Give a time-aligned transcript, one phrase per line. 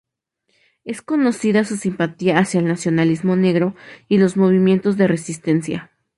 [0.83, 3.75] Es conocida su simpatía hacia el nacionalismo negro
[4.07, 5.91] y los movimientos de resistencia.